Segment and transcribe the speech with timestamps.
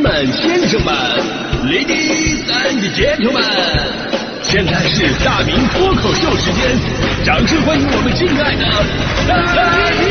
[0.00, 0.94] 们、先生们、
[1.66, 3.44] ladies and gentlemen，
[4.42, 6.74] 现在是大明脱口秀时间，
[7.24, 8.64] 掌声欢迎我们敬爱的
[9.28, 10.08] 大明！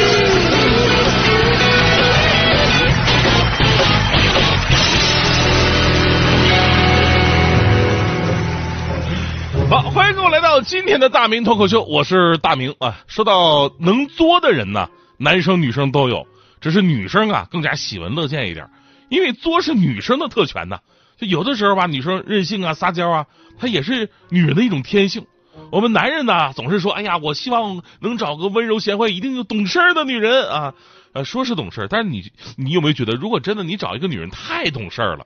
[9.69, 12.99] 好，欢迎各位来到今天的大明脱口秀，我是大明啊。
[13.07, 14.87] 说到能作的人呢，
[15.17, 16.27] 男生女生都有，
[16.61, 18.67] 只是女生啊更加喜闻乐见一点。
[19.09, 20.79] 因为作是女生的特权呢，
[21.17, 23.25] 就有的时候吧，女生任性啊、撒娇啊，
[23.59, 25.25] 她也是女人的一种天性。
[25.71, 30.73] 我们男人呢，总是说，哎呀，我希望能找个温柔贤惠、一定有懂事儿的女人啊。
[31.11, 35.25] 呃，说是懂事儿，但是你，你有没有觉得，如果真的你找一个女人太懂事儿了，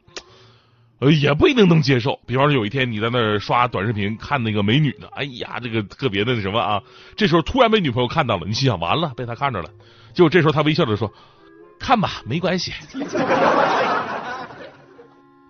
[0.99, 2.17] 呃，也不一定能接受。
[2.25, 6.81] 比方说，有一天你在那刷短视频看那个美女呢，哎呀，这个特别的那什么啊，
[7.17, 9.69] 这时候突然被女朋友看到了，你心想，完了，被她看着了。
[10.13, 11.13] 结果这时候她微笑着说。
[11.83, 12.71] 看吧，没关系。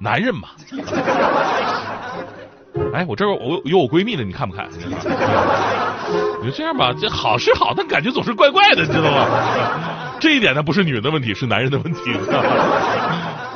[0.02, 0.50] 男人嘛，
[2.94, 4.68] 哎，我这我有我闺蜜的，你看不看？
[4.72, 10.18] 你就这样吧，这好是好，但感觉总是怪怪的，你知道吗？
[10.20, 12.02] 这一点呢，不是女人的问题，是男人的问题。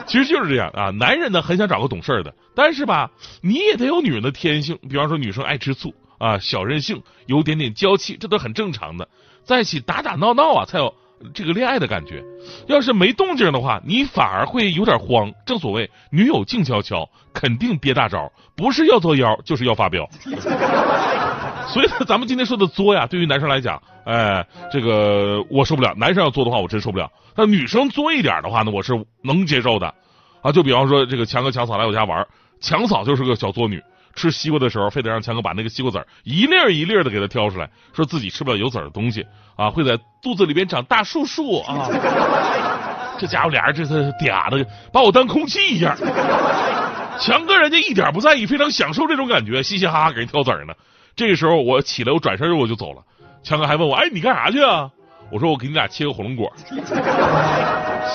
[0.06, 3.10] 其实就是这样啊，男人呢很想找个懂事的，但是吧，
[3.42, 4.80] 你也得有女人的天性。
[4.88, 9.10] 比方说，女生爱吃醋啊，小任性，有点点娇气，这都很正常的。
[9.44, 10.94] 在一起打打闹闹啊，才有。
[11.34, 12.24] 这个恋爱的感觉，
[12.68, 15.34] 要是没动静的话，你反而会有点慌。
[15.46, 20.08] 正所谓，女友静悄悄，肯定憋大招，不是要作妖，就是要发飙。
[21.68, 25.94] 所以呢，咱们今天说的作呀，对于男生来讲，哎，这个我受不了。
[25.98, 27.12] 男生要作的话，我真受不了。
[27.36, 29.94] 那女生作一点的话呢，我是能接受的。
[30.42, 32.26] 啊，就比方说，这个强哥强嫂来我家玩，
[32.62, 33.84] 强嫂就是个小作女。
[34.18, 41.88] 吃西瓜的时候，非得让强哥把那个西瓜籽儿一粒儿一粒儿的给他挑出来，说自己吃不了有籽儿的东西啊，会在肚子里边长大树树啊。
[43.20, 45.96] 这家伙俩人这是嗲的，把我当空气一样。
[47.20, 50.74] 强哥人家一点不在意，非常享受这种感觉，嘻嘻哈哈给人挑籽儿呢。
[51.16, 53.02] 这个时候我起来，我转身我就走了。
[53.44, 54.90] 强哥还问我，哎，你干啥去啊？
[55.32, 56.52] 我说我给你俩切个火龙果。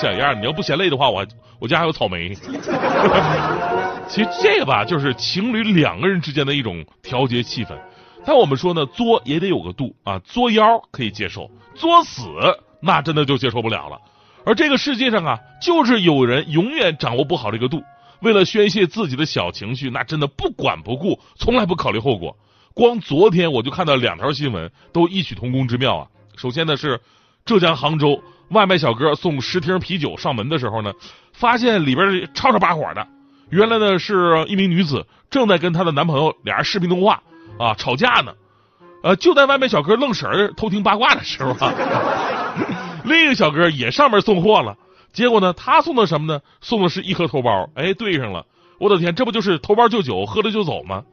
[0.01, 1.25] 小样，你要不嫌累的话，我
[1.59, 2.33] 我家还有草莓。
[4.09, 7.77] 其实这个吧，就是情侣两个人之间的一种调节气氛。
[8.25, 12.23] 但我们说呢，作也得有个度啊，作妖可以接受，作死
[12.81, 13.99] 那真的就接受不了了。
[14.45, 17.81] 而这个世界上啊，就是有人永远掌握不好这个度，
[18.21, 22.35] 为了宣泄自己的小情绪，那真的不管不顾，从来不考虑后果。
[22.73, 26.07] 光昨天我就看到两条新闻，都异曲同工之妙啊。
[26.35, 26.99] 首先呢是
[27.45, 30.93] 浙江杭州外卖小哥送十瓶啤酒上门的时候呢，
[31.33, 33.07] 发现里边吵吵把火的。
[33.49, 37.21] 原来呢是一名女子正在跟她的男朋友俩人视频通话
[37.59, 38.33] 啊吵架呢，
[39.03, 41.73] 呃就在外卖小哥愣神儿偷听八卦的时候啊，
[43.03, 44.75] 另一个小哥也上门送货了，
[45.11, 46.41] 结果呢他送的什么呢？
[46.61, 48.45] 送的是一盒头孢，哎对上了，
[48.79, 51.03] 我的天，这不就是头孢就酒，喝了就走吗？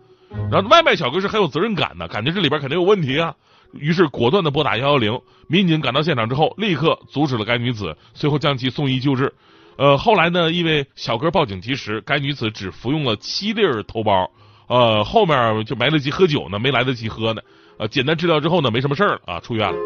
[0.51, 3.35] 然后外卖小哥是很有责任感的，感觉这里边肯定有问题啊，
[3.73, 9.33] 于是果断的拨打幺幺零，民警赶到现场之后，立刻阻止了该女子，随后将其送医救治。
[9.77, 14.29] 呃，后来呢，因为小哥报警及时，该女子只服用了七粒头孢，
[14.67, 17.41] 呃，后面就没来得及喝酒呢，没来得及喝呢，
[17.79, 19.79] 呃，简单治疗之后呢，没什么事儿啊，出院了。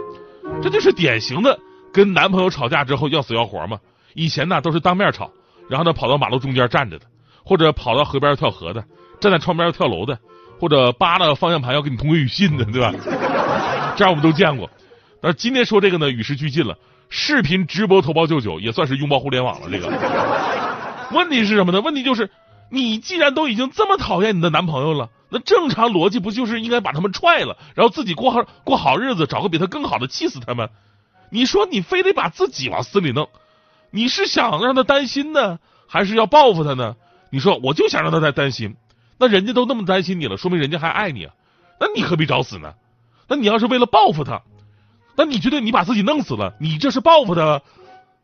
[0.63, 1.59] 这就是典型的
[1.93, 3.79] 跟男朋友吵架之后要死要活嘛。
[4.15, 5.31] 以前呢都是当面吵，
[5.69, 7.07] 然后呢跑到马路中间站着的，
[7.45, 8.85] 或者跑到河边跳河的，
[9.21, 10.19] 站在窗边要跳楼的，
[10.59, 12.93] 或者扒拉方向盘要跟你通个语信的，对吧？
[13.97, 14.71] 这我们都见过。
[15.21, 16.77] 但是今天说这个呢，与时俱进了。
[17.11, 19.69] 视频直播投保救酒也算是拥抱互联网了。
[19.71, 19.89] 这个
[21.13, 21.81] 问题是什么呢？
[21.81, 22.29] 问题就是，
[22.71, 30.71] 你既然都已经这么讨厌你的男朋友了，那正常逻辑不就是应该把他们踹了，然后自己过好过好日子，找个比他更好的，气死他们？
[31.31, 33.29] 你说你非得把自己往死里弄，
[33.91, 36.97] 你是想让他担心呢，还是要报复他呢？
[37.31, 38.75] 你说我就想让他再担心，
[39.19, 41.35] 那人家都那么担心你了，说明人家还爱你啊，
[41.79, 42.75] 那你何必找死呢？
[43.29, 44.43] 那你要是为了报复他？
[45.17, 47.63] 那你觉得你把自己弄死了，你这是报复他，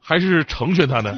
[0.01, 1.15] 还是成全他呢？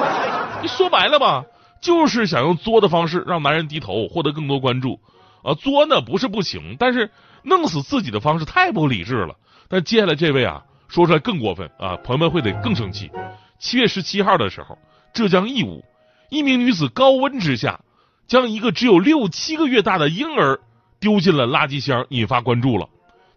[0.60, 1.44] 你说白了吧，
[1.80, 5.00] 就是想用作的方式让男人低头，获得更多关注。
[5.42, 7.10] 啊，作呢不是不行，但是
[7.42, 9.36] 弄死自己的方式太不理智了。
[9.68, 13.10] 但接下来这位啊，说出来更过分啊，朋友们会得更生气。
[13.58, 14.76] 七月十七号的时候，
[15.14, 15.82] 浙江义乌
[16.28, 17.80] 一名女子高温之下，
[18.26, 20.60] 将一个只有六七个月大的婴儿
[21.00, 22.88] 丢进了垃圾箱，引发关注了。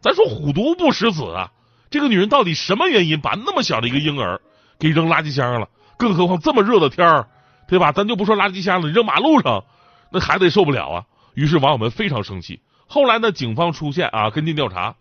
[0.02, 1.52] 咱说虎毒不食子啊。
[1.90, 4.40] 这个女人到底什么原因把那么小的一个婴儿
[4.78, 5.68] 给扔垃圾箱上了？
[5.98, 7.28] 更何况这么热的天儿，
[7.68, 7.92] 对吧？
[7.92, 9.64] 咱就不说垃圾箱了，扔马路上，
[10.12, 11.04] 那孩子也受不了啊。
[11.34, 12.62] 于是网友们非常生气。
[12.88, 14.96] 后来呢，警方出现啊，跟进调查。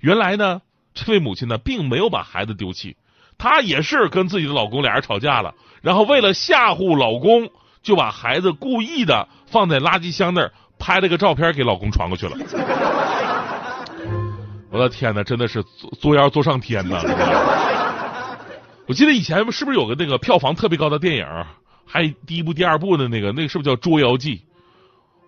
[0.00, 0.62] 原来呢，
[0.94, 2.96] 这位母亲呢，并没有把孩子丢弃，
[3.38, 7.48] 她也是跟自己的老公俩人吵架了，然后为了吓唬老公，
[7.82, 12.36] 就把孩子故意的放在垃圾箱那儿，拍了个照片给老公传过去了。
[14.72, 16.98] 我的天哪，真的是作作妖作上天呐！
[18.88, 21.26] 我记得以前是不是有个那个票房特别高的电影，
[21.84, 24.36] 还第一部、第二部的那个，那个是不是叫《捉妖记》？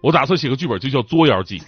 [0.00, 1.58] 我打算写个剧本，就叫《捉妖记》，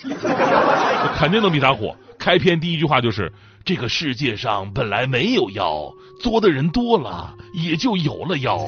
[1.19, 1.95] 肯定能比他火。
[2.19, 3.31] 开篇第一句话就是
[3.63, 8.59] ：“这个世界上本来没有妖，作的人多了，也就有了妖。”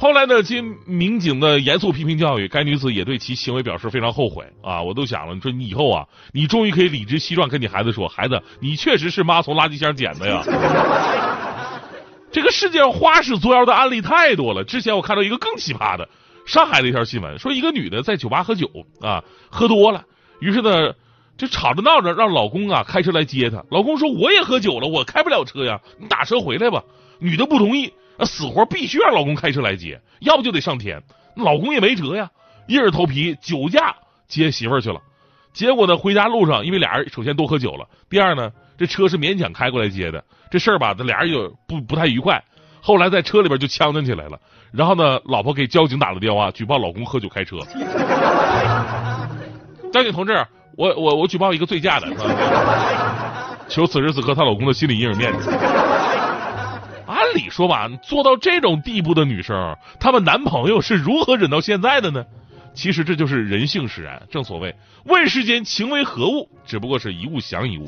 [0.00, 4.82] 后来呢，经民警的严肃批评教育，该女子也对其行为表示非常后悔啊！
[4.82, 10.42] 我都想了，你说你以后啊，你终于可以理直气壮跟你孩子说：“孩子，你确实是妈从垃圾箱捡的呀。”
[12.32, 14.64] 这个世界上花式作妖的案例太多了。
[14.64, 16.08] 之前我看到一个更奇葩的，
[16.46, 18.70] 上海的一条新闻，说一个女的在酒吧喝酒
[19.02, 20.06] 啊，喝多了，
[20.40, 20.94] 于是呢
[21.36, 23.62] 就吵着闹着让老公啊开车来接她。
[23.70, 26.82] 老公说：“我也喝酒了，我开不了车呀，你打车回来吧。”
[27.20, 27.92] 女的不同意。
[28.20, 31.02] 那死活必须让老公开车来接，要不就得上天。
[31.36, 32.28] 老公也没辙呀，
[32.66, 33.96] 硬着头皮酒驾
[34.28, 35.00] 接媳妇儿去了。
[35.54, 40.22] 结果呢，回家路上，因为俩人首先都喝酒了，第二呢，这车是勉强开过来接的。
[40.50, 42.44] 这事儿吧，这俩人就不不太愉快。
[42.82, 44.38] 后来在车里边就呛呛起来了。
[44.70, 47.56] 然后呢，老婆给交警打了电话，举报老公喝酒开车。
[49.90, 50.46] 交警同志，
[50.76, 52.06] 我我我举报一个醉驾的，
[53.66, 55.48] 求此时此刻她老公的心理阴影面积。
[57.40, 62.24] 按理说吧，做到这种地步的女生，她们男朋友是如何忍到现在的呢？
[62.74, 64.22] 其实这就是人性使然。
[64.30, 67.86] 正所谓问世间情为何物，只不过是一物降一物。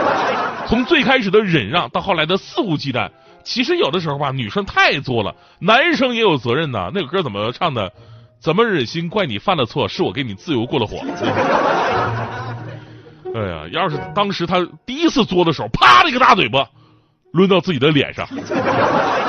[0.68, 3.08] 从最开始的忍让到后来的肆无忌惮，
[3.42, 6.90] 其实有的时候吧，女生太作了，男生也有责任呐。
[6.92, 7.92] 那个歌怎么唱的？
[8.38, 9.86] 怎么忍心怪你犯了错？
[9.88, 10.98] 是我给你自由过了火。
[13.34, 16.66] 哎呀，要是当时他第一次作的时候，啪的一个大嘴巴。
[17.32, 18.28] 抡到自己的脸上，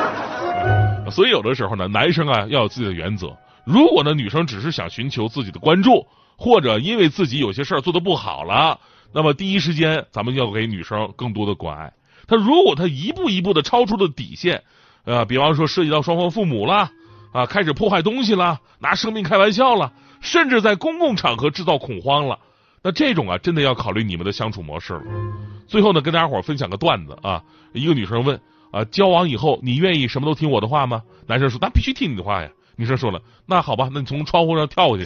[1.12, 3.36] 所以有的时候呢，男生啊要有自己的原则。
[3.66, 6.06] 如果呢，女生只是想寻求自己的关注，
[6.38, 8.80] 或者因为自己有些事儿做的不好了，
[9.14, 11.94] 那么第一时间咱们要给女生更多的关爱。
[12.28, 14.64] 他如果他一步一步的超出了底线，
[15.06, 16.90] 呃，比方说涉及到双方父母了，
[17.32, 22.40] 啊，开始破坏东西了，拿生命开玩笑了，甚至在公共场合制造恐慌了，
[22.84, 25.02] 那这种啊，真的要考虑你们的相处模式了。
[25.68, 27.42] 最后呢，跟大家伙分享个段子啊。
[27.72, 28.40] 一个女生问
[28.72, 31.02] 啊，交往以后你愿意什么都听我的话吗？
[31.26, 32.50] 男生说那必须听你的话呀。
[32.76, 35.06] 女生说了，那好吧，那你从窗户上跳过去，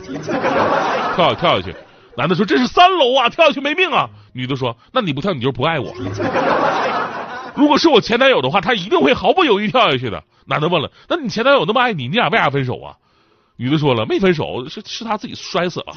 [1.16, 1.76] 跳跳下去。
[2.18, 4.10] 男的说这是三楼啊，跳下去没命啊。
[4.34, 5.94] 女的说那你不跳你就不爱我。
[7.56, 10.24] 如果是我前男友的话，他一定会毫不犹豫跳下去的。
[10.46, 12.96] 男的问了，那你前男友那么爱你，你俩为啥分手啊？
[13.56, 15.96] 女的说了，没分手，是是他自己摔死了。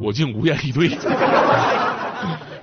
[0.00, 0.88] 我竟无言以对。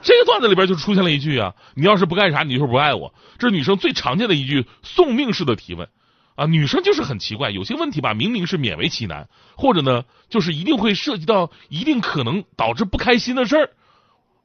[0.01, 3.13] 这个段子里边就出现了一句啊，你要是不干啥，你就是不爱我。
[3.39, 5.89] 这是女生最常见的一句送命式的提问
[6.35, 6.45] 啊。
[6.45, 13.69] 女生就是很奇怪，有些问题吧，明明是勉为其难，或者呢，就是一定会涉及到一定可能导致不开心的事儿。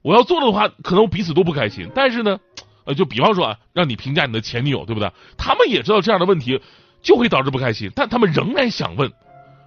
[0.03, 1.89] 我要做的话，可能彼此都不开心。
[1.95, 2.41] 但是呢，
[2.85, 5.13] 呃，就比方说啊，让你评价你的前女友，对不对？
[5.37, 6.61] 他们也知道这样的问题
[7.03, 9.13] 就会导致不开心，但他们仍然想问。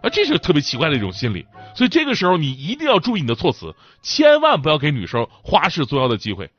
[0.05, 3.73] 啊，这是特别奇怪的一种心理，所以这个时候你一定要注意你的措辞，
[4.03, 6.51] 千万不要给女生花式作妖的机会。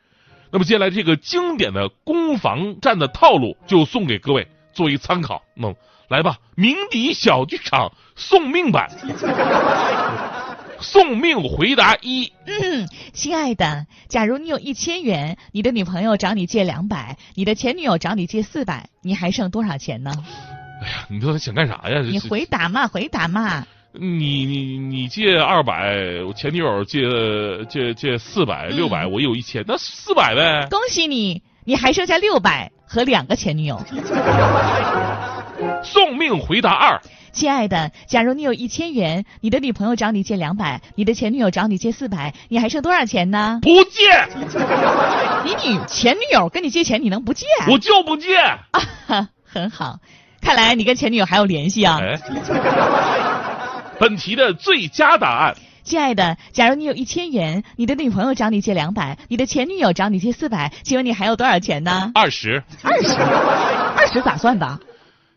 [0.50, 5.44] 那么接下来这个经典的攻防战的套路就送给各位做一参考。
[5.54, 5.76] 嗯，
[6.08, 8.90] 来吧，鸣笛小剧场送命版，
[10.80, 12.32] 送命回答一。
[12.46, 20.12] 嗯，亲爱的，假如你有一千元，你的女朋友找你借两百，你的前女友找你借四百，你还剩多少钱呢？
[20.82, 22.00] 哎呀，你说想干啥呀？
[22.00, 23.66] 你回答嘛，回答嘛。
[23.98, 27.00] 你你你借二百，我前女友借
[27.66, 30.66] 借借四百，六百，我有一千，那四百呗。
[30.70, 33.82] 恭喜你，你还剩下六百和两个前女友。
[35.82, 37.00] 送命回答二，
[37.32, 43.60] 亲爱的，假如你有一千元，你的女朋友找你借两百，你的前女友找你借四百，你还剩多少钱呢？
[43.62, 44.02] 不借。
[45.42, 47.46] 你女前女友跟你借钱，你能不借？
[47.70, 48.36] 我就不借。
[48.36, 48.70] 啊，
[49.42, 49.98] 很好。
[50.46, 51.98] 看来你跟前女友还有联系啊！
[53.98, 62.12] 本题的最佳答案，亲爱的，假如你有一千元，你的女朋友找你借两百，你的前女友找你借四百，请问你还有多少钱呢？
[62.14, 62.62] 二十。
[62.84, 63.20] 二十？
[63.20, 64.78] 二十咋算的？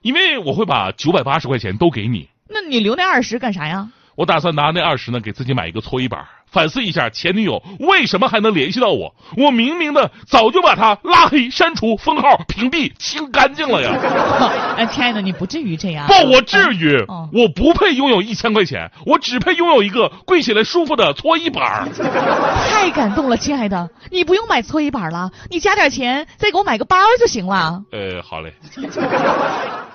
[0.03, 2.29] 因为我会把九百八十块钱都给你。
[2.47, 3.89] 那你留那二十干啥呀？
[4.19, 9.15] 我打算拿那二十呢，给自己买一个搓衣板，反思一下前女友为什么还能联系到我。
[9.38, 13.95] 我明明的早就把她拉黑、删除、封号、屏蔽、清干净了呀！
[14.75, 16.05] 哎，亲爱的，你不至于这样。
[16.05, 16.97] 不，我至于。
[17.07, 21.88] 哦我不配拥有一千块钱，我只配拥有一个跪起来舒服的搓衣板。
[22.69, 27.81] 太感动了，亲爱的，你不用买搓衣板了，你加点钱再给我买个包就行了。
[27.93, 28.53] 呃，好嘞。